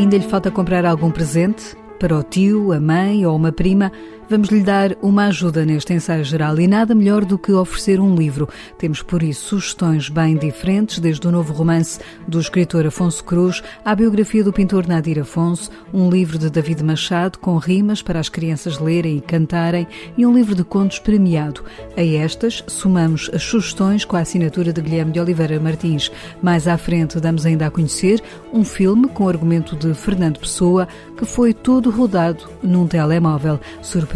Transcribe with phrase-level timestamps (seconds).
[0.00, 1.76] Ainda lhe falta comprar algum presente?
[1.98, 3.92] Para o tio, a mãe ou uma prima?
[4.30, 8.14] Vamos lhe dar uma ajuda neste ensaio geral e nada melhor do que oferecer um
[8.14, 8.48] livro.
[8.78, 11.98] Temos por isso sugestões bem diferentes, desde o novo romance
[12.28, 17.40] do escritor Afonso Cruz à biografia do pintor Nadir Afonso, um livro de David Machado
[17.40, 19.84] com rimas para as crianças lerem e cantarem
[20.16, 21.64] e um livro de contos premiado.
[21.96, 26.08] A estas somamos as sugestões com a assinatura de Guilherme de Oliveira Martins.
[26.40, 28.22] Mais à frente damos ainda a conhecer
[28.52, 30.86] um filme com argumento de Fernando Pessoa
[31.16, 33.58] que foi todo rodado num telemóvel.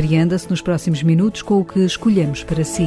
[0.04, 2.86] Surpreenda-se nos próximos minutos com o que escolhemos para si.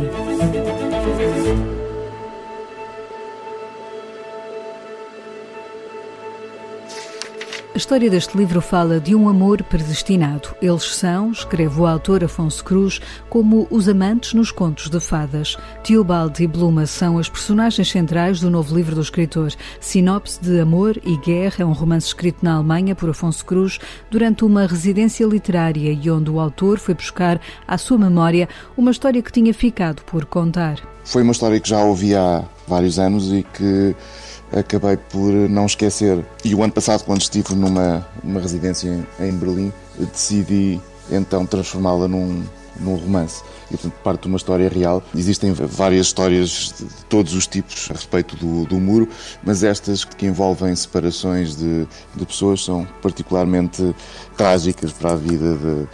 [7.78, 10.50] A história deste livro fala de um amor predestinado.
[10.60, 13.00] Eles são, escreve o autor Afonso Cruz,
[13.30, 15.56] como os amantes nos contos de fadas.
[15.84, 19.54] Teobald e Bluma são as personagens centrais do novo livro do escritor.
[19.80, 23.78] Sinopse de Amor e Guerra é um romance escrito na Alemanha por Afonso Cruz
[24.10, 29.22] durante uma residência literária e onde o autor foi buscar à sua memória uma história
[29.22, 30.80] que tinha ficado por contar.
[31.04, 33.96] Foi uma história que já ouvi há vários anos e que
[34.52, 36.24] acabei por não esquecer.
[36.44, 40.80] E o ano passado, quando estive numa, numa residência em Berlim, decidi
[41.12, 42.44] então transformá-la num,
[42.80, 43.42] num romance.
[43.70, 45.04] E, portanto, parte de uma história real.
[45.16, 49.08] Existem várias histórias de todos os tipos a respeito do, do muro,
[49.44, 53.96] mas estas que envolvem separações de, de pessoas são particularmente
[54.38, 55.88] trágicas para a vida de,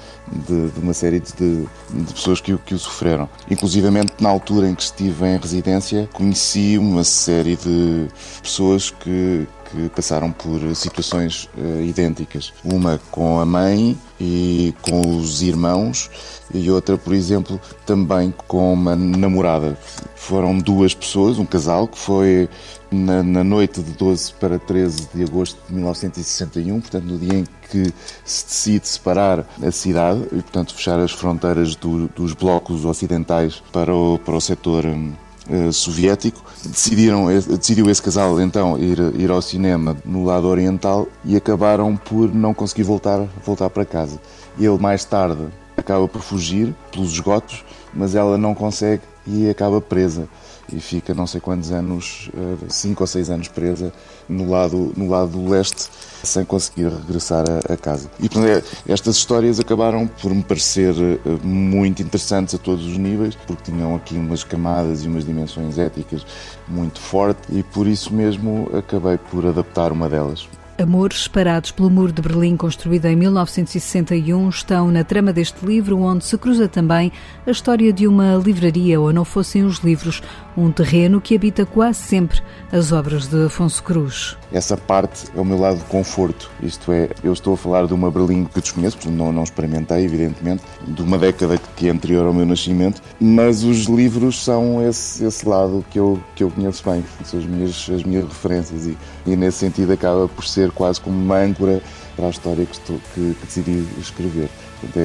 [0.46, 3.30] de, de uma série de, de pessoas que, que, o sofreram.
[3.50, 8.08] Inclusivamente, na altura em que estive em residência, conheci uma série de
[8.42, 12.54] pessoas que, que passaram por situações uh, idênticas.
[12.64, 16.10] Uma com a mãe e com os irmãos,
[16.54, 19.78] e outra, por exemplo, também com uma namorada.
[20.16, 22.48] Foram duas pessoas, um casal, que foi
[22.92, 27.46] na, na, noite de 12 para 13 de agosto de 1961, portanto, no dia em
[27.70, 27.92] que
[28.24, 33.94] se decide separar a cidade e, portanto, fechar as fronteiras do, dos blocos ocidentais para
[33.94, 35.23] o, para o setor uh,
[35.72, 36.42] soviético.
[36.66, 41.96] Decidiram, eh, decidiu esse casal então ir, ir ao cinema no lado oriental e acabaram
[41.96, 44.20] por não conseguir voltar, voltar para casa.
[44.58, 50.28] Ele mais tarde acaba por fugir pelos esgotos, mas ela não consegue e acaba presa
[50.72, 53.92] e fica não sei quantos anos, eh, cinco ou seis anos presa
[54.28, 55.90] no lado, no lado do leste,
[56.24, 58.10] sem conseguir regressar a, a casa.
[58.20, 62.98] E portanto, é, estas histórias acabaram por me parecer eh, muito interessantes a todos os
[62.98, 66.26] níveis, porque tinham aqui umas camadas e umas dimensões éticas
[66.68, 70.48] muito fortes e por isso mesmo acabei por adaptar uma delas.
[70.76, 76.26] Amores separados pelo Muro de Berlim, construído em 1961, estão na trama deste livro, onde
[76.26, 77.12] se cruza também
[77.46, 80.24] a história de uma livraria, ou não fossem os livros,
[80.58, 82.42] um terreno que habita quase sempre
[82.72, 84.36] as obras de Afonso Cruz.
[84.54, 87.94] Essa parte é o meu lado de conforto, isto é, eu estou a falar de
[87.96, 92.28] uma Berlim que desconheço, porque não, não experimentei, evidentemente, de uma década que é anterior
[92.28, 96.88] ao meu nascimento, mas os livros são esse, esse lado que eu, que eu conheço
[96.88, 101.02] bem, são as minhas, as minhas referências e, e nesse sentido acaba por ser quase
[101.02, 101.82] como uma âncora
[102.16, 104.50] para a história que, estou, que, que decidi escrever.
[104.96, 105.00] É,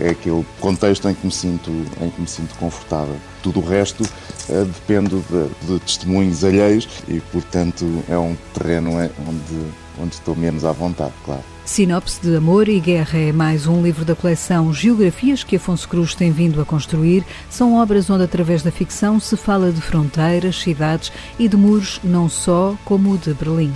[0.00, 1.70] é, é, aquele contexto em que me sinto,
[2.00, 3.16] em que me sinto confortável.
[3.42, 9.10] Tudo o resto uh, depende de, de, testemunhos alheios e, portanto, é um terreno é,
[9.26, 9.66] onde,
[10.00, 11.42] onde estou menos à vontade, claro.
[11.64, 16.14] Sinopse de Amor e Guerra é mais um livro da coleção Geografias que Afonso Cruz
[16.14, 17.24] tem vindo a construir.
[17.48, 22.28] São obras onde, através da ficção, se fala de fronteiras, cidades e de muros não
[22.28, 23.72] só como o de Berlim.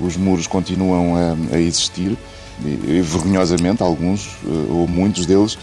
[0.00, 2.16] Os muros continuam a, a existir,
[2.62, 5.58] e, vergonhosamente, alguns eh, ou muitos deles.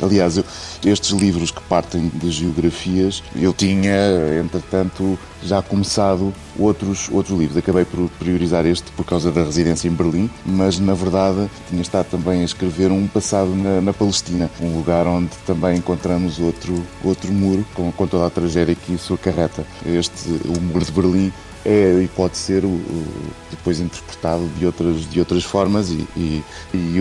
[0.00, 0.44] Aliás, eu,
[0.84, 7.56] estes livros que partem de geografias, eu tinha, entretanto, já começado outros, outros livros.
[7.56, 12.06] Acabei por priorizar este por causa da residência em Berlim, mas na verdade tinha estado
[12.10, 17.32] também a escrever um passado na, na Palestina, um lugar onde também encontramos outro, outro
[17.32, 19.64] muro com, com toda a tragédia que isso acarreta.
[19.86, 21.32] Este, o muro de Berlim,
[21.64, 23.06] é e pode ser o, o,
[23.50, 26.42] depois interpretado de outras, de outras formas e, e,
[26.74, 26.98] e,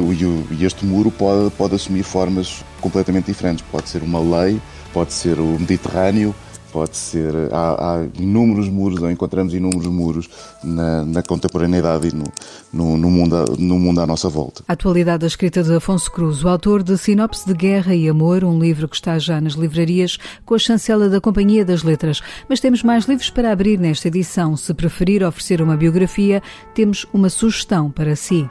[0.51, 3.65] e, este muro pode, pode assumir formas completamente diferentes.
[3.71, 4.61] Pode ser uma lei,
[4.93, 6.35] pode ser o Mediterrâneo,
[6.71, 7.33] pode ser.
[7.51, 10.29] Há, há, inúmeros muros, ou encontramos inúmeros muros
[10.63, 12.25] na, na contemporaneidade e no,
[12.71, 14.63] no, no, mundo, no mundo à nossa volta.
[14.68, 18.44] A atualidade da escrita de Afonso Cruz, o autor de Sinopse de Guerra e Amor,
[18.44, 22.21] um livro que está já nas livrarias com a chancela da Companhia das Letras.
[22.47, 24.56] Mas temos mais livros para abrir nesta edição.
[24.56, 26.41] Se preferir oferecer uma biografia,
[26.74, 28.50] temos uma sugestão para si.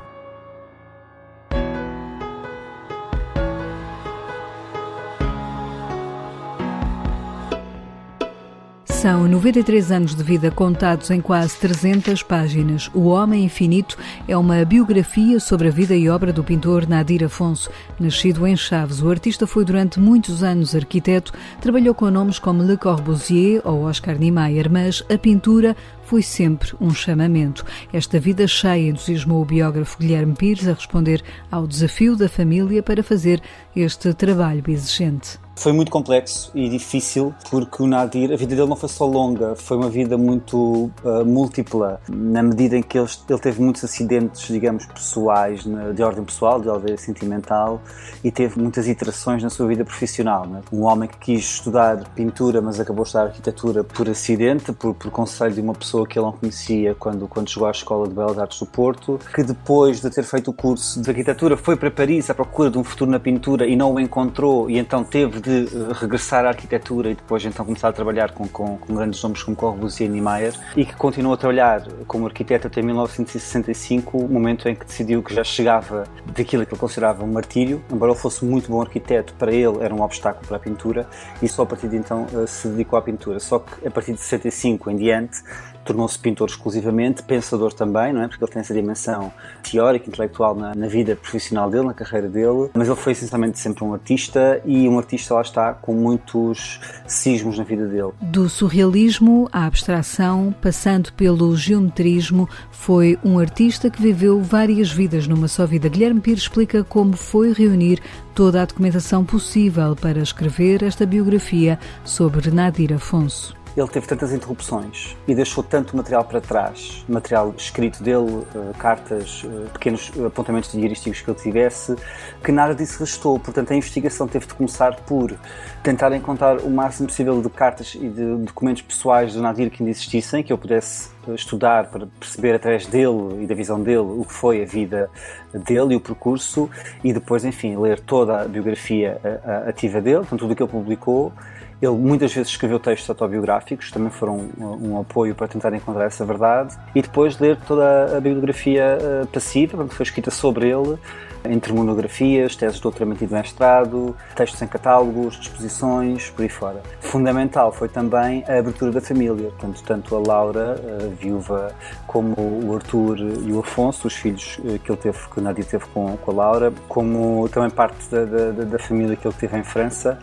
[9.00, 12.90] São 93 anos de vida contados em quase 300 páginas.
[12.92, 13.96] O Homem Infinito
[14.28, 17.70] é uma biografia sobre a vida e obra do pintor Nadir Afonso.
[17.98, 21.32] Nascido em Chaves, o artista foi durante muitos anos arquiteto,
[21.62, 25.74] trabalhou com nomes como Le Corbusier ou Oscar Niemeyer, mas a pintura
[26.10, 27.64] foi sempre um chamamento.
[27.92, 33.00] Esta vida cheia entusiasmou o biógrafo Guilherme Pires a responder ao desafio da família para
[33.00, 33.40] fazer
[33.74, 35.38] este trabalho exigente.
[35.60, 39.54] Foi muito complexo e difícil porque o Nadir, a vida dele não foi só longa,
[39.54, 44.46] foi uma vida muito uh, múltipla, na medida em que ele, ele teve muitos acidentes,
[44.46, 45.62] digamos, pessoais,
[45.94, 47.82] de ordem pessoal, de ordem sentimental,
[48.24, 50.46] e teve muitas iterações na sua vida profissional.
[50.46, 50.62] Né?
[50.72, 55.52] Um homem que quis estudar pintura, mas acabou estudar arquitetura por acidente, por, por conselho
[55.52, 58.58] de uma pessoa que ele não conhecia quando, quando chegou à Escola de Belas Artes
[58.60, 62.34] do Porto, que depois de ter feito o curso de arquitetura foi para Paris à
[62.34, 65.92] procura de um futuro na pintura e não o encontrou, e então teve de eh,
[65.92, 69.56] regressar à arquitetura e depois então começar a trabalhar com, com, com grandes nomes como
[69.56, 74.74] Corbusier e Niemeyer e que continuou a trabalhar como arquiteto até 1965, o momento em
[74.74, 78.70] que decidiu que já chegava daquilo que ele considerava um martírio, embora ele fosse muito
[78.70, 81.06] bom arquiteto, para ele era um obstáculo para a pintura
[81.42, 83.40] e só a partir de então eh, se dedicou à pintura.
[83.40, 85.42] Só que a partir de 65 em diante
[85.84, 88.28] tornou-se pintor exclusivamente, pensador também, não é?
[88.28, 89.32] Porque ele tem essa dimensão
[89.62, 93.84] teórica, intelectual na, na, vida profissional dele, na carreira dele, mas ele foi essencialmente sempre
[93.84, 98.12] um artista e um artista lá está com muitos sismos na vida dele.
[98.20, 105.48] Do surrealismo à abstração, passando pelo geometrismo, foi um artista que viveu várias vidas numa
[105.48, 105.88] só vida.
[105.88, 108.00] Guilherme Pires explica como foi reunir
[108.34, 115.16] toda a documentação possível para escrever esta biografia sobre Nadir Afonso ele teve tantas interrupções
[115.28, 121.20] e deixou tanto material para trás, material escrito dele, eh, cartas, eh, pequenos apontamentos diarísticos
[121.20, 121.96] que ele tivesse,
[122.42, 123.38] que nada disso restou.
[123.38, 125.34] Portanto, a investigação teve de começar por
[125.82, 129.90] tentar encontrar o máximo possível de cartas e de documentos pessoais do Nadir que ainda
[129.90, 134.24] existissem, que eu pudesse eh, estudar para perceber através dele e da visão dele o
[134.24, 135.08] que foi a vida
[135.52, 136.68] dele e o percurso,
[137.04, 139.20] e depois, enfim, ler toda a biografia
[139.66, 141.32] ativa dele, portanto, tudo o que ele publicou
[141.80, 146.24] ele muitas vezes escreveu textos autobiográficos, também foram um, um, apoio para tentar encontrar essa
[146.24, 150.98] verdade, e depois ler toda a bibliografia uh, passiva, que foi escrita sobre ele,
[151.44, 156.82] entre monografias, teses de doutoramento e de mestrado, textos em catálogos, exposições, por aí fora.
[157.00, 161.74] Fundamental foi também a abertura da família, portanto, tanto a Laura, a viúva,
[162.06, 165.64] como o Arthur e o Afonso, os filhos eh, que ele teve, que o Nadia
[165.64, 169.56] teve com, com a Laura, como também parte da, da, da família que ele teve
[169.56, 170.18] em França,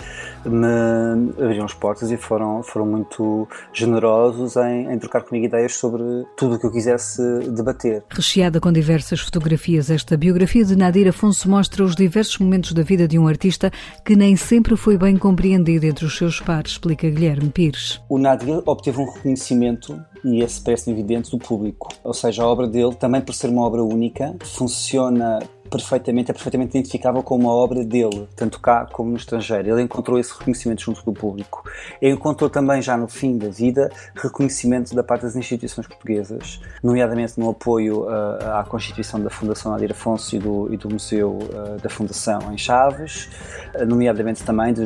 [0.50, 6.04] me abriram as portas e foram, foram muito generosos em, em trocar comigo ideias sobre
[6.36, 8.04] tudo o que eu quisesse debater.
[8.10, 13.08] Recheada com diversas fotografias, esta biografia de Nadir Afonso mostra os diversos momentos da vida
[13.08, 13.72] de um artista
[14.06, 18.02] que nem sempre foi bem compreendido entre os seus pares, explica Guilherme Pires.
[18.10, 21.90] O Nadir obteve um reconhecimento e esse parece evidente do público.
[22.04, 26.78] Ou seja, a obra dele, também por ser uma obra única, funciona perfeitamente, é perfeitamente
[26.78, 29.70] identificável com uma obra dele, tanto cá como no estrangeiro.
[29.70, 31.64] Ele encontrou esse reconhecimento junto do público.
[32.02, 37.40] Ele encontrou também, já no fim da vida, reconhecimento da parte das instituições portuguesas, nomeadamente
[37.40, 41.82] no apoio uh, à constituição da Fundação Nadir Afonso e do, e do Museu uh,
[41.82, 43.30] da Fundação em Chaves,
[43.76, 44.84] uh, nomeadamente também de,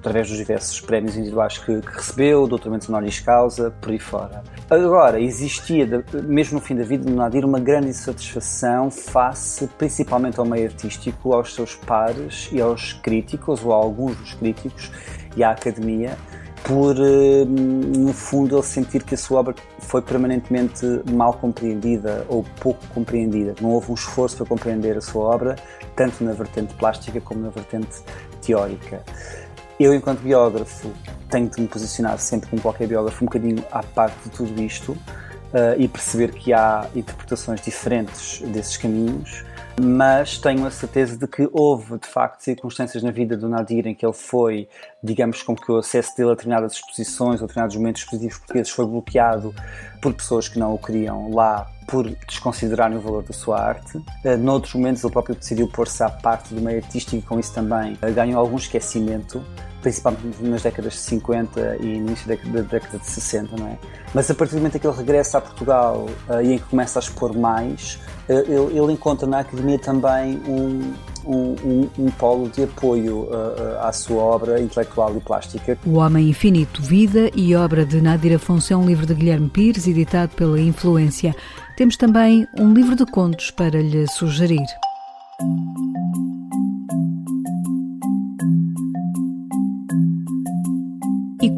[0.00, 4.42] através dos diversos prémios individuais que, que recebeu, doutoramentos honoris causa, por aí fora.
[4.68, 5.86] Agora, existia,
[6.24, 11.32] mesmo no fim da vida do Nadir, uma grande insatisfação face, principalmente ao meio artístico,
[11.32, 14.90] aos seus pares e aos críticos, ou a alguns dos críticos,
[15.36, 16.16] e à academia,
[16.64, 22.42] por, eh, no fundo, ele sentir que a sua obra foi permanentemente mal compreendida ou
[22.60, 23.54] pouco compreendida.
[23.60, 25.56] Não houve um esforço para compreender a sua obra,
[25.94, 28.00] tanto na vertente plástica como na vertente
[28.40, 29.02] teórica.
[29.78, 30.90] Eu, enquanto biógrafo,
[31.28, 34.92] tenho de me posicionar sempre como qualquer biógrafo um bocadinho à parte de tudo isto
[34.92, 34.98] uh,
[35.76, 39.44] e perceber que há interpretações diferentes desses caminhos
[39.80, 43.94] mas tenho a certeza de que houve de facto circunstâncias na vida do Nadir em
[43.94, 44.68] que ele foi,
[45.02, 48.86] digamos, como que o acesso dele a determinadas exposições ou determinados momentos expositivos portugueses foi
[48.86, 49.54] bloqueado
[50.00, 53.96] por pessoas que não o queriam lá por desconsiderarem o valor da sua arte.
[53.96, 57.52] Uh, noutros momentos ele próprio decidiu pôr-se à parte do meio artístico e com isso
[57.52, 59.42] também uh, ganhou algum esquecimento
[59.82, 63.78] principalmente nas décadas de 50 e início da, década de 60, não é?
[64.14, 66.64] Mas a partir do momento em que ele regressa a Portugal uh, e em que
[66.64, 70.94] começa a expor mais, ele, encontra na academia também um,
[71.26, 75.78] um, um, um polo de apoio uh, à sua obra intelectual e plástica.
[75.86, 79.86] O Homem Infinito, Vida e Obra de Nadir Afonso é um livro de Guilherme Pires,
[79.86, 81.34] editado pela Influência.
[81.76, 84.64] Temos também um livro de contos para lhe sugerir.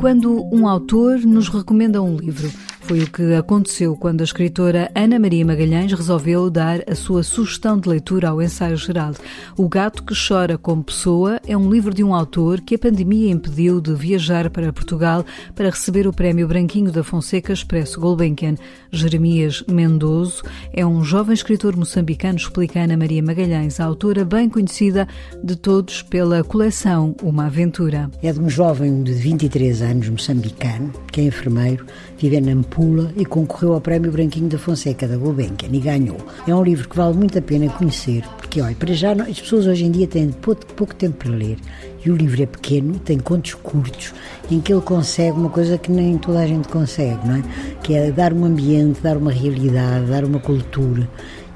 [0.07, 2.49] quando um autor nos recomenda um livro.
[2.87, 7.77] Foi o que aconteceu quando a escritora Ana Maria Magalhães resolveu dar a sua sugestão
[7.81, 9.13] de leitura ao ensaio geral.
[9.57, 13.33] O Gato que Chora como Pessoa é um livro de um autor que a pandemia
[13.33, 18.55] impediu de viajar para Portugal para receber o prémio Branquinho da Fonseca Expresso Gulbenkian.
[18.93, 25.09] Jeremias Mendoso é um jovem escritor moçambicano, explica Ana Maria Magalhães, autora bem conhecida
[25.43, 28.09] de todos pela coleção Uma Aventura.
[28.23, 31.85] É de um jovem de 23 anos, moçambicano, que é enfermeiro,
[32.17, 36.19] vive na Pula e concorreu ao Prémio Branquinho da Fonseca da Gulbenkian e ganhou.
[36.47, 39.67] É um livro que vale muito a pena conhecer, porque, olha, para já as pessoas
[39.67, 41.57] hoje em dia têm pouco, pouco tempo para ler
[42.05, 44.13] e o livro é pequeno, tem contos curtos,
[44.51, 47.43] em que ele consegue uma coisa que nem toda a gente consegue, não é?
[47.83, 51.09] Que é dar um ambiente, dar uma realidade, dar uma cultura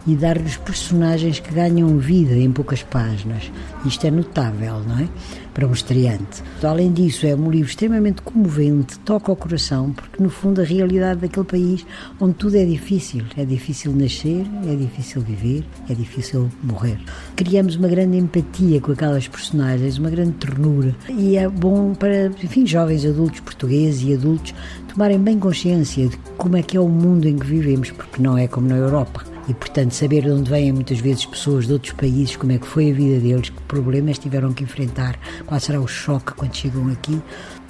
[0.06, 3.52] e dar-lhes personagens que ganham vida em poucas páginas.
[3.84, 5.08] Isto é notável, não é?
[5.60, 6.42] Para um estreante.
[6.62, 11.20] Além disso, é um livro extremamente comovente, toca ao coração, porque no fundo a realidade
[11.20, 11.86] daquele país
[12.18, 13.26] onde tudo é difícil.
[13.36, 16.98] É difícil nascer, é difícil viver, é difícil morrer.
[17.36, 20.96] Criamos uma grande empatia com aquelas personagens, uma grande ternura.
[21.10, 24.54] E é bom para, enfim, jovens adultos portugueses e adultos
[24.88, 28.38] tomarem bem consciência de como é que é o mundo em que vivemos, porque não
[28.38, 31.92] é como na Europa e, portanto, saber de onde vêm muitas vezes pessoas de outros
[31.92, 35.80] países, como é que foi a vida deles, que problemas tiveram que enfrentar, qual será
[35.80, 37.20] o choque quando chegam aqui.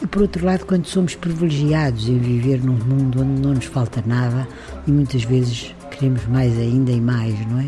[0.02, 4.04] E, por outro lado, quando somos privilegiados em viver num mundo onde não nos falta
[4.06, 4.46] nada
[4.86, 7.66] e muitas vezes queremos mais ainda e mais, não é?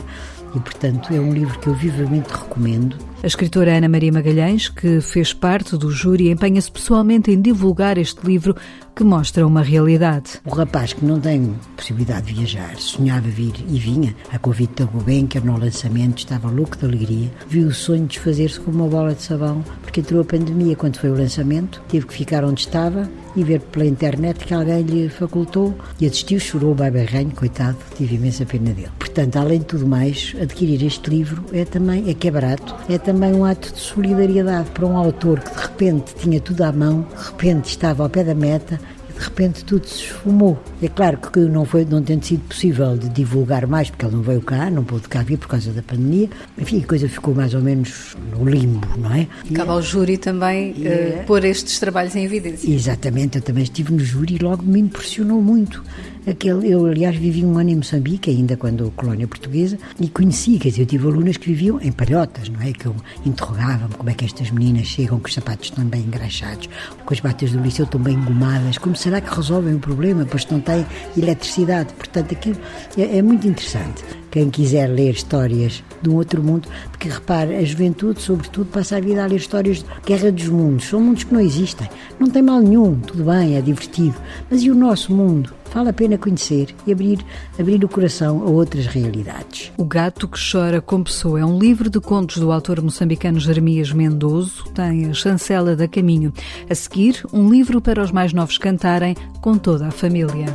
[0.55, 2.97] E, portanto, é um livro que eu vivamente recomendo.
[3.23, 8.27] A escritora Ana Maria Magalhães, que fez parte do júri, empenha-se pessoalmente em divulgar este
[8.27, 8.57] livro
[8.95, 10.41] que mostra uma realidade.
[10.45, 14.91] O rapaz que não tem possibilidade de viajar, sonhava vir e vinha, a convite da
[14.91, 19.23] Gulbenkian no lançamento, estava louco de alegria, viu o sonho desfazer-se como uma bola de
[19.23, 23.43] sabão, porque entrou a pandemia quando foi o lançamento, teve que ficar onde estava e
[23.43, 28.45] ver pela internet que alguém lhe facultou e assistiu, chorou, vai barranho, coitado, tive imensa
[28.45, 28.91] pena dele.
[29.13, 32.97] Portanto, além de tudo mais, adquirir este livro é também, é que é barato, é
[32.97, 37.07] também um ato de solidariedade para um autor que de repente tinha tudo à mão,
[37.15, 38.81] de repente estava ao pé da meta
[39.13, 40.61] de repente tudo se esfumou.
[40.83, 44.23] É claro que não, foi, não tendo sido possível de divulgar mais, porque ele não
[44.23, 46.29] veio cá, não pôde cá vir por causa da pandemia,
[46.59, 49.29] enfim, a coisa ficou mais ou menos no limbo, não é?
[49.55, 52.69] Cabe ao júri também uh, pôr estes trabalhos em evidência.
[52.69, 55.85] Exatamente, eu também estive no júri e logo me impressionou muito.
[56.25, 60.69] Aquele, eu, aliás, vivi um ano em Moçambique, ainda quando colónia portuguesa, e conheci, quer
[60.69, 62.73] dizer, eu tive alunas que viviam em palhotas, não é?
[62.73, 62.95] Que eu
[63.27, 66.69] interrogava-me como é que estas meninas chegam com os sapatos tão bem engraxados,
[67.05, 70.47] com as batas do liceu tão bem engomadas, como será que resolvem o problema, pois
[70.47, 70.87] não têm
[71.17, 71.93] eletricidade.
[71.95, 72.57] Portanto, aquilo
[72.97, 74.05] é, é muito interessante.
[74.31, 79.01] Quem quiser ler histórias de um outro mundo, porque repare, a juventude, sobretudo, passa a
[79.01, 80.87] vida a ler histórias de guerra dos mundos.
[80.87, 81.89] São mundos que não existem.
[82.19, 84.15] Não tem mal nenhum, tudo bem, é divertido.
[84.49, 85.53] Mas e o nosso mundo?
[85.73, 87.25] Vale a pena conhecer e abrir,
[87.59, 89.73] abrir o coração a outras realidades.
[89.79, 93.91] O Gato que Chora com Pessoa é um livro de contos do autor moçambicano Jeremias
[93.91, 96.31] Mendoso, tem a chancela da Caminho.
[96.69, 100.47] A seguir, um livro para os mais novos cantarem com toda a família.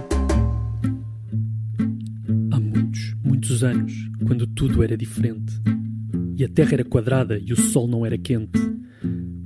[2.52, 3.94] Há muitos, muitos anos,
[4.28, 5.60] quando tudo era diferente
[6.38, 8.60] e a terra era quadrada e o sol não era quente,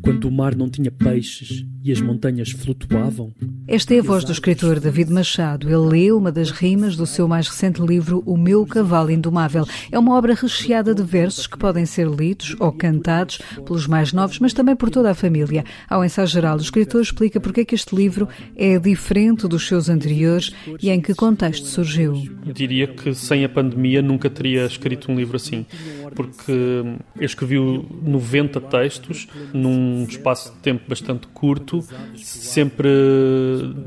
[0.02, 3.34] quando o mar não tinha peixes e as montanhas flutuavam?
[3.68, 5.68] Esta é a voz do escritor David Machado.
[5.68, 9.66] Ele lê uma das rimas do seu mais recente livro O Meu Cavalo Indomável.
[9.92, 14.40] É uma obra recheada de versos que podem ser lidos ou cantados pelos mais novos,
[14.40, 15.64] mas também por toda a família.
[15.90, 19.90] Ao ensaio geral, o escritor explica porque é que este livro é diferente dos seus
[19.90, 22.14] anteriores e em que contexto surgiu.
[22.46, 25.66] Eu diria que sem a pandemia nunca teria escrito um livro assim,
[26.14, 27.56] porque eu escrevi
[28.04, 31.71] 90 textos num espaço de tempo bastante curto
[32.16, 32.90] sempre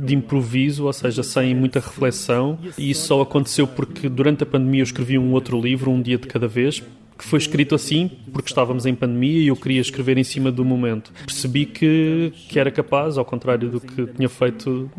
[0.01, 2.59] de improviso, ou seja, sem muita reflexão.
[2.79, 6.19] E isso só aconteceu porque durante a pandemia eu escrevi um outro livro, um dia
[6.19, 6.83] de cada vez,
[7.17, 10.65] que foi escrito assim porque estávamos em pandemia e eu queria escrever em cima do
[10.65, 11.13] momento.
[11.25, 14.91] Percebi que, que era capaz, ao contrário do que tinha feito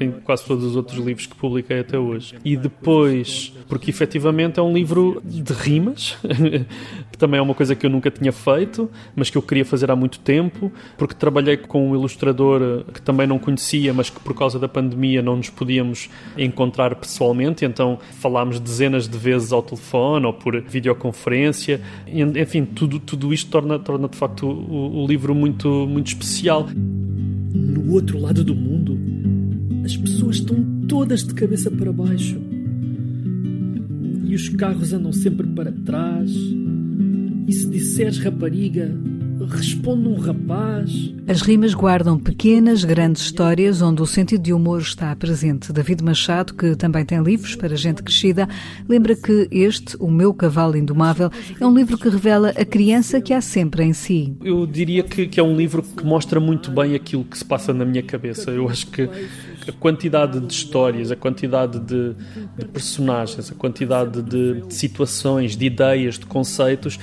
[0.00, 2.34] em quase todos os outros livros que publiquei até hoje.
[2.42, 6.16] E depois, porque efetivamente é um livro de rimas,
[7.12, 9.90] que também é uma coisa que eu nunca tinha feito, mas que eu queria fazer
[9.90, 14.34] há muito tempo, porque trabalhei com um ilustrador que também não conhecia, mas que por
[14.34, 16.08] causa da pandemia não nos podíamos
[16.38, 21.57] encontrar pessoalmente, então falámos dezenas de vezes ao telefone ou por videoconferência,
[22.40, 26.68] enfim, tudo, tudo isto torna, torna de facto o, o livro muito, muito especial.
[27.54, 28.98] No outro lado do mundo,
[29.84, 32.38] as pessoas estão todas de cabeça para baixo.
[34.24, 36.30] E os carros andam sempre para trás.
[37.46, 38.94] E se disseres rapariga,
[39.48, 41.12] responde um rapaz.
[41.26, 45.72] As rimas guardam pequenas, grandes histórias onde o sentido de humor está presente.
[45.72, 48.48] David Machado, que também tem livros para gente crescida,
[48.88, 53.32] lembra que este, O Meu Cavalo Indomável, é um livro que revela a criança que
[53.32, 54.34] há sempre em si.
[54.42, 57.72] Eu diria que, que é um livro que mostra muito bem aquilo que se passa
[57.72, 58.50] na minha cabeça.
[58.50, 59.08] Eu acho que
[59.68, 62.14] a quantidade de histórias, a quantidade de,
[62.56, 66.98] de personagens, a quantidade de, de situações, de ideias, de conceitos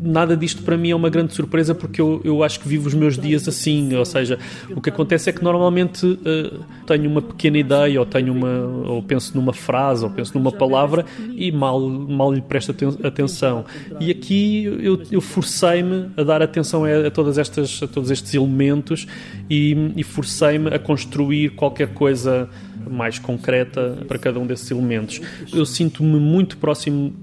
[0.00, 2.94] nada disto para mim é uma grande surpresa porque eu, eu acho que vivo os
[2.94, 4.38] meus dias assim, ou seja,
[4.74, 9.02] o que acontece é que normalmente uh, tenho uma pequena ideia ou tenho uma ou
[9.02, 11.04] penso numa frase ou penso numa palavra
[11.34, 13.64] e mal mal lhe presto atenção.
[14.00, 18.34] E aqui eu, eu forcei-me a dar atenção a, a, todas estas a todos estes
[18.34, 19.06] elementos
[19.48, 22.48] e, e forcei-me a construir qualquer coisa
[22.88, 25.20] mais concreta para cada um desses elementos.
[25.52, 27.14] Eu sinto-me muito próximo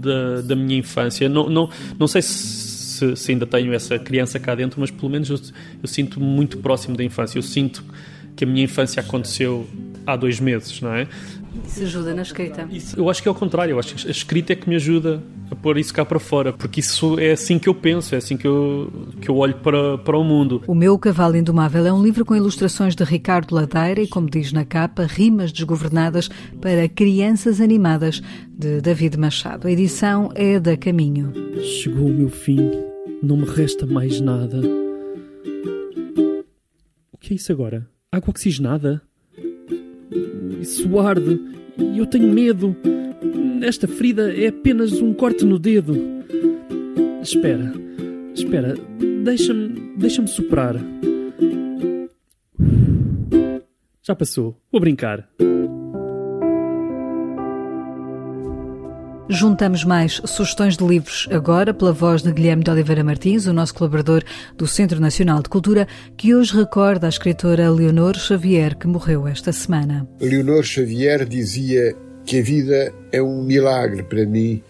[0.00, 1.28] da, da minha infância.
[1.28, 1.68] Não, não,
[1.98, 5.38] não sei se, se, ainda tenho essa criança cá dentro, mas pelo menos eu,
[5.82, 7.38] eu sinto-me muito próximo da infância.
[7.38, 7.84] Eu sinto
[8.36, 9.66] que a minha infância aconteceu
[10.06, 11.06] há dois meses, não é?
[11.66, 12.68] Isso ajuda na escrita?
[12.70, 13.72] Isso, eu acho que é o contrário.
[13.72, 16.52] Eu acho que a escrita é que me ajuda a pôr isso cá para fora,
[16.52, 19.98] porque isso é assim que eu penso, é assim que eu, que eu olho para,
[19.98, 20.62] para o mundo.
[20.66, 24.52] O Meu Cavalo Indomável é um livro com ilustrações de Ricardo Ladeira e, como diz
[24.52, 26.28] na capa, rimas desgovernadas
[26.60, 28.22] para crianças animadas,
[28.56, 29.66] de David Machado.
[29.66, 31.32] A edição é da Caminho.
[31.60, 32.70] Chegou o meu fim,
[33.22, 34.60] não me resta mais nada.
[37.12, 37.88] O que é isso agora?
[38.12, 39.02] Água oxigenada?
[40.60, 41.40] Isso arde
[41.78, 42.76] e eu tenho medo.
[43.62, 45.96] Esta ferida é apenas um corte no dedo.
[47.22, 47.72] Espera,
[48.34, 48.74] espera,
[49.24, 50.76] deixa-me deixa-me soprar.
[54.02, 55.28] Já passou, vou brincar.
[59.28, 63.74] Juntamos mais sugestões de livros agora pela voz de Guilherme de Oliveira Martins, o nosso
[63.74, 64.22] colaborador
[64.54, 69.50] do Centro Nacional de Cultura, que hoje recorda a escritora Leonor Xavier, que morreu esta
[69.50, 70.06] semana.
[70.20, 74.62] Leonor Xavier dizia que a vida é um milagre para mim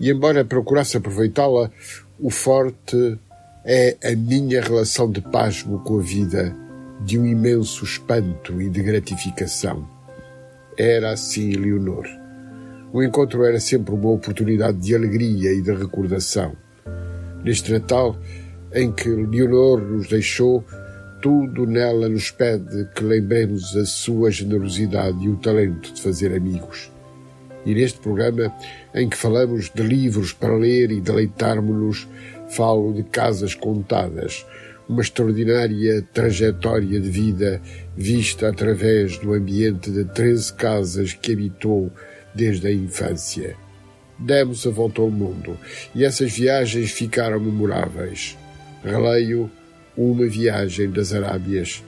[0.00, 1.70] e, embora procurasse aproveitá-la,
[2.18, 3.16] o forte
[3.64, 6.52] é a minha relação de pasmo com a vida,
[7.04, 9.88] de um imenso espanto e de gratificação.
[10.76, 12.25] Era assim Leonor.
[12.92, 16.56] O encontro era sempre uma oportunidade de alegria e de recordação.
[17.42, 18.16] Neste Natal,
[18.72, 20.64] em que Leonor nos deixou,
[21.20, 26.90] tudo nela nos pede que lembremos a sua generosidade e o talento de fazer amigos.
[27.64, 28.54] E neste programa,
[28.94, 32.06] em que falamos de livros para ler e deleitarmos-nos,
[32.48, 34.46] falo de Casas Contadas,
[34.88, 37.60] uma extraordinária trajetória de vida
[37.96, 41.90] vista através do ambiente de 13 casas que habitou
[42.36, 43.56] desde a infância.
[44.18, 45.58] Demos a volta ao mundo
[45.94, 48.36] e essas viagens ficaram memoráveis.
[48.84, 49.50] Releio
[49.96, 51.82] uma viagem das Arábias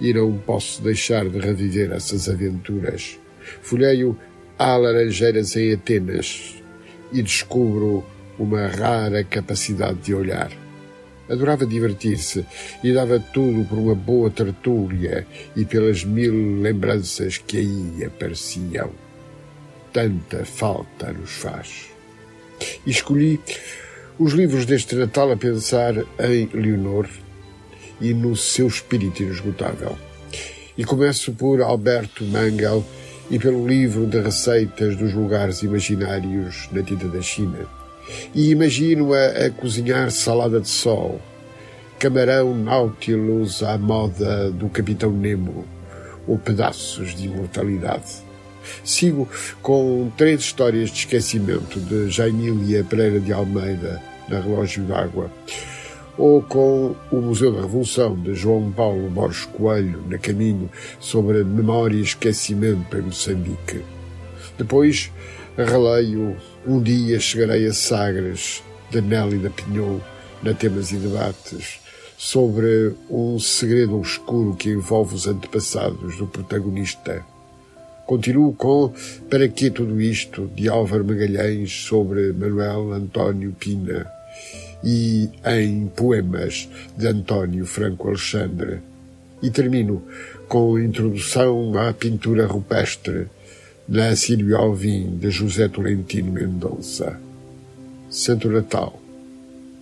[0.00, 3.18] e não posso deixar de reviver essas aventuras.
[3.62, 4.16] Folheio
[4.58, 6.54] Há Laranjeiras em Atenas
[7.12, 8.04] e descubro
[8.38, 10.50] uma rara capacidade de olhar.
[11.28, 12.44] Adorava divertir-se
[12.82, 19.03] e dava tudo por uma boa tertúlia e pelas mil lembranças que aí apareciam
[19.94, 21.86] tanta falta nos faz.
[22.84, 23.40] E escolhi
[24.18, 27.08] os livros deste Natal a pensar em Leonor
[28.00, 29.96] e no seu espírito inesgotável.
[30.76, 32.84] E começo por Alberto Mangel
[33.30, 37.60] e pelo livro de receitas dos lugares imaginários na tinta da China.
[38.34, 41.20] E imagino-a a cozinhar salada de sol,
[42.00, 45.64] camarão Nautilus à moda do Capitão Nemo,
[46.26, 48.23] ou pedaços de imortalidade.
[48.84, 49.28] Sigo
[49.62, 55.30] com três histórias de esquecimento de Jaimília Pereira de Almeida, na Relógio d'Água,
[56.16, 61.96] ou com o Museu da Revolução de João Paulo Borges Coelho, na Caminho, sobre memória
[61.96, 63.82] e esquecimento em Moçambique.
[64.56, 65.10] Depois
[65.56, 70.00] releio Um Dia Chegarei a Sagres, de Nélida Pinhou,
[70.42, 71.80] na Temas e Debates,
[72.16, 77.24] sobre um segredo obscuro que envolve os antepassados do protagonista
[78.06, 78.92] Continuo com
[79.30, 84.06] Para que tudo isto, de Álvaro Magalhães, sobre Manuel António Pina,
[84.82, 88.80] e em Poemas, de António Franco Alexandre.
[89.42, 90.02] E termino
[90.48, 93.26] com a introdução à pintura rupestre,
[93.86, 97.18] da Sílvio Alvim, de José Tolentino Mendonça.
[98.10, 99.00] Santo Natal.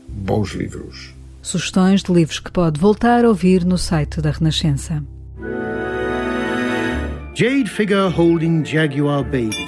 [0.09, 1.15] Bons livros.
[1.41, 5.03] Sugestões de livros que pode voltar a ouvir no site da Renascença.
[7.35, 9.65] Jade figure holding Jaguar baby.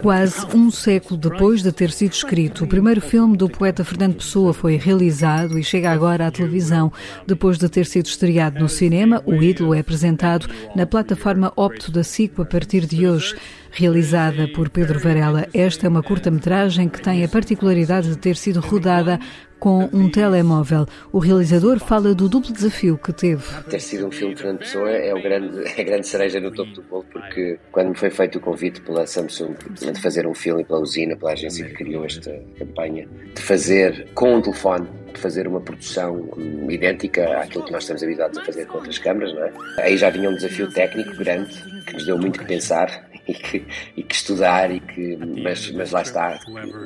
[0.00, 4.52] Quase um século depois de ter sido escrito, o primeiro filme do poeta Fernando Pessoa
[4.52, 6.92] foi realizado e chega agora à televisão.
[7.26, 12.04] Depois de ter sido estreado no cinema, o ídolo é apresentado na plataforma Opto da
[12.04, 13.34] SIC a partir de hoje.
[13.70, 18.60] Realizada por Pedro Varela, esta é uma curta-metragem que tem a particularidade de ter sido
[18.60, 19.18] rodada
[19.64, 20.84] com um telemóvel.
[21.10, 23.42] O realizador fala do duplo desafio que teve.
[23.70, 26.50] Ter sido um filme de Fernando Pessoa é, o grande, é a grande cereja no
[26.50, 30.34] topo do bolo, porque quando me foi feito o convite pela Samsung de fazer um
[30.34, 35.20] filme pela usina, pela agência que criou esta campanha, de fazer com um telefone de
[35.20, 36.28] fazer uma produção
[36.68, 39.52] idêntica àquilo que nós estamos habituados a fazer com outras câmaras, não é?
[39.78, 41.54] Aí já vinha um desafio técnico grande,
[41.86, 43.64] que nos deu muito que pensar e que,
[43.96, 46.38] e que estudar, e que, mas, mas lá está,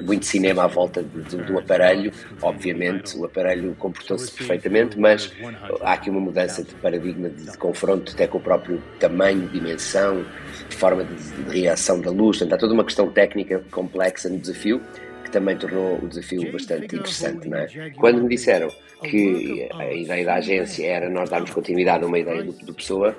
[0.02, 5.32] muito cinema à volta do, do aparelho, obviamente o aparelho comportou-se perfeitamente, mas
[5.82, 10.24] há aqui uma mudança de paradigma de, de confronto até com o próprio tamanho, dimensão,
[10.70, 14.80] forma de, de reação da luz, portanto há toda uma questão técnica complexa no desafio,
[15.28, 17.48] que também tornou o desafio bastante interessante.
[17.48, 17.90] Não é?
[17.96, 18.68] Quando me disseram
[19.02, 23.16] que a ideia da agência era nós darmos continuidade a uma ideia do, do Pessoa,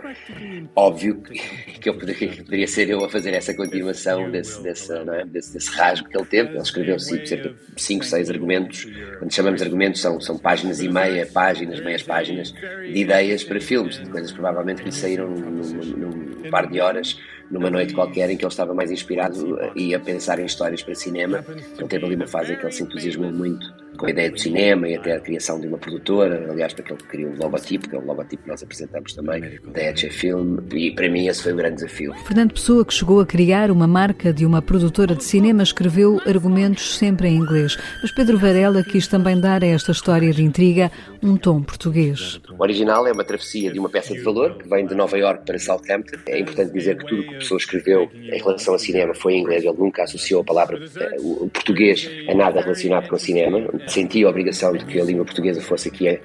[0.75, 5.25] óbvio que, eu poderia, poderia, ser eu a fazer essa continuação desse, desse, é?
[5.25, 6.49] desse, desse rasgo que ele teve.
[6.49, 8.87] Ele escreveu cerca de 5, 6 argumentos.
[9.19, 13.99] Quando chamamos argumentos, são, são páginas e meia, páginas, meias páginas de ideias para filmes,
[13.99, 17.17] de coisas provavelmente que lhe saíram num, num, num par de horas
[17.51, 20.95] numa noite qualquer em que ele estava mais inspirado e a pensar em histórias para
[20.95, 21.43] cinema.
[21.77, 24.39] Ele teve ali uma fase em que ele se entusiasmou muito com a ideia do
[24.39, 27.89] cinema e até a criação de uma produtora, aliás, para que ele criou o logotipo,
[27.89, 31.43] que é o logotipo que nós apresentamos também, da Etche Film, e para mim esse
[31.43, 32.13] foi um grande desafio.
[32.25, 36.97] Fernando Pessoa, que chegou a criar uma marca de uma produtora de cinema, escreveu argumentos
[36.97, 41.35] sempre em inglês, mas Pedro Varela quis também dar a esta história de intriga um
[41.35, 42.39] tom português.
[42.57, 45.45] O original é uma travessia de uma peça de valor que vem de Nova York
[45.45, 46.17] para Southampton.
[46.27, 49.41] É importante dizer que tudo que a pessoa escreveu em relação ao cinema foi em
[49.41, 53.59] inglês, ele nunca associou a palavra eh, o português a nada relacionado com o cinema
[53.87, 56.19] senti a obrigação de que a língua portuguesa fosse aqui a,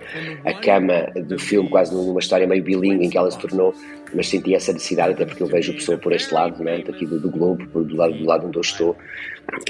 [0.45, 3.75] a cama do filme, quase numa história meio bilingue em que ela se tornou,
[4.15, 7.07] mas senti essa necessidade, até porque eu vejo a pessoa por este lado, né, daqui
[7.07, 8.97] do, do globo, do lado, do lado onde eu estou.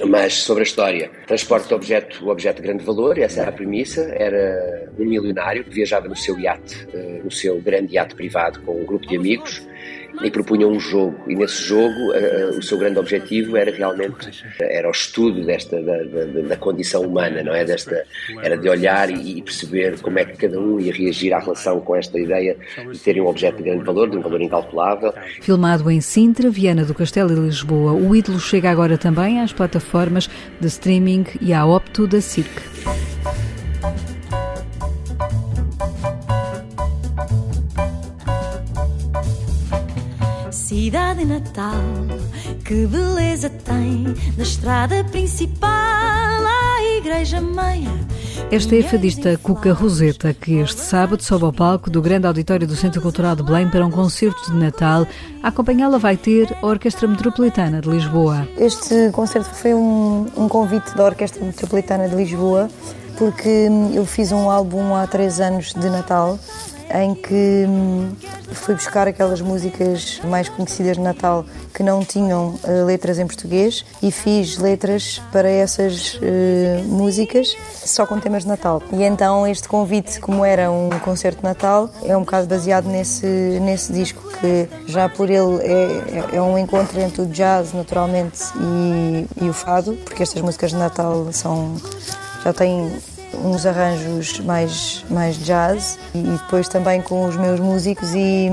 [0.06, 3.52] Mas sobre a história, transporte de objeto, o objeto de grande valor, essa era a
[3.52, 8.60] premissa, era um milionário que viajava no seu iate, eh, no seu grande iate privado
[8.60, 9.66] com um grupo de amigos
[10.22, 11.18] e propunham um jogo.
[11.28, 16.02] E nesse jogo uh, o seu grande objetivo era realmente era o estudo desta da,
[16.02, 17.64] da, da, condição humana não é?
[17.64, 18.04] Desta
[18.42, 21.80] era de olhar e, e, perceber como é que cada um ia reagir à relação
[21.80, 22.56] com esta ideia
[22.90, 25.12] de terem um objeto de grande valor de um valor incalculável.
[25.40, 30.28] Filmado em Sintra Viana do Castelo e Lisboa o ídolo chega agora também às plataformas
[30.60, 33.13] de streaming e à Opto da SIC
[40.64, 41.74] Cidade Natal,
[42.64, 47.90] que beleza tem, da estrada principal à igreja meia.
[48.50, 52.66] Esta é a fadista Cuca Roseta, que este sábado sobe ao palco do grande auditório
[52.66, 55.06] do Centro Cultural de Belém para um concerto de Natal.
[55.42, 58.48] A acompanhá-la vai ter a Orquestra Metropolitana de Lisboa.
[58.56, 62.70] Este concerto foi um, um convite da Orquestra Metropolitana de Lisboa,
[63.18, 66.38] porque eu fiz um álbum há três anos de Natal
[66.92, 68.12] em que hum,
[68.52, 73.84] fui buscar aquelas músicas mais conhecidas de Natal que não tinham uh, letras em português
[74.02, 78.82] e fiz letras para essas uh, músicas só com temas de Natal.
[78.92, 83.26] E então este convite, como era um concerto de Natal, é um bocado baseado nesse,
[83.26, 88.40] nesse disco que já por ele é, é, é um encontro entre o jazz, naturalmente,
[88.56, 91.74] e, e o fado, porque estas músicas de Natal são
[92.44, 92.92] já têm
[93.42, 98.48] uns arranjos mais, mais jazz e depois também com os meus músicos e,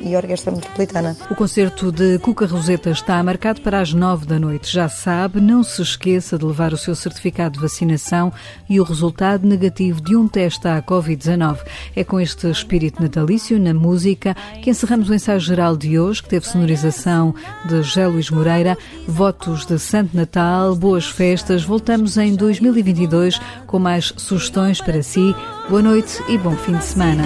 [0.00, 1.16] e orquestra metropolitana.
[1.30, 4.72] O concerto de Cuca Roseta está marcado para as nove da noite.
[4.72, 8.32] Já sabe, não se esqueça de levar o seu certificado de vacinação
[8.68, 11.58] e o resultado negativo de um teste à Covid-19.
[11.94, 16.28] É com este espírito natalício na música que encerramos o ensaio geral de hoje, que
[16.28, 21.64] teve sonorização de José Luís Moreira, votos de Santo Natal, boas festas.
[21.64, 25.34] Voltamos em 2022 com mais sugestões para si.
[25.68, 27.22] Boa noite e bom fim de semana.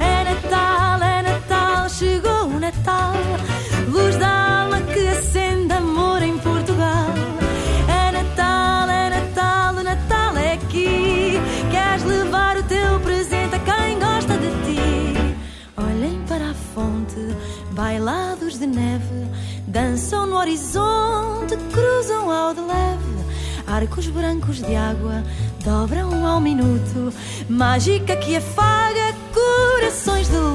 [0.00, 3.12] É Natal, é Natal, chegou o Natal.
[3.88, 7.06] Luz da alma que acende amor em Portugal.
[7.88, 11.40] É Natal, é Natal, o Natal é aqui.
[11.70, 15.36] Queres levar o teu presente a quem gosta de ti?
[15.76, 17.36] Olhem para a fonte,
[17.72, 19.26] bailados de neve,
[19.66, 23.12] dançam no horizonte, cruzam ao de leve.
[23.66, 25.22] Arcos brancos de água
[25.62, 27.12] dobram ao minuto,
[27.48, 30.51] mágica que afaga corações de luz.